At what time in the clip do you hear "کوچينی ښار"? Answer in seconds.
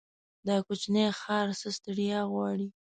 0.65-1.47